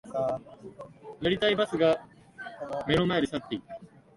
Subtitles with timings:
[1.21, 2.03] 乗りたいバスが
[2.87, 3.63] 目の前で去っていく